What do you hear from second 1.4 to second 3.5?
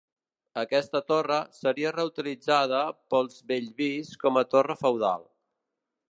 seria reutilitzada, pels